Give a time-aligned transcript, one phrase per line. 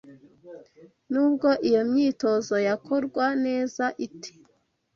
[1.11, 4.31] nubwo iyo myitozo yakorwa neza ite